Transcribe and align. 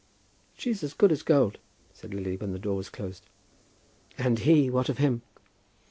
"She's 0.57 0.81
as 0.83 0.95
good 0.95 1.11
as 1.11 1.21
gold," 1.21 1.59
said 1.93 2.11
Lily, 2.11 2.35
when 2.35 2.53
the 2.53 2.57
door 2.57 2.75
was 2.75 2.89
closed. 2.89 3.23
"And 4.17 4.39
he; 4.39 4.67
what 4.67 4.89
of 4.89 4.97
him?" 4.97 5.21